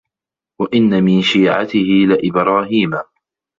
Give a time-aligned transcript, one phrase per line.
[0.61, 2.91] وَإِنَّ مِن شيعَتِهِ لَإِبراهيمَ